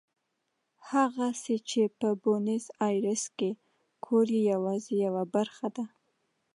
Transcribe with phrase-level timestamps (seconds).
[0.89, 3.49] هغه څه چې په بونیس ایرس کې
[4.05, 5.85] ګورئ یوازې یوه برخه ده.